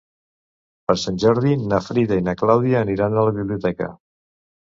Per 0.91 0.95
Sant 1.01 1.19
Jordi 1.23 1.51
na 1.73 1.81
Frida 1.89 2.17
i 2.21 2.25
na 2.29 2.35
Clàudia 2.41 2.81
aniran 2.87 3.17
a 3.19 3.27
la 3.27 3.35
biblioteca. 3.37 3.93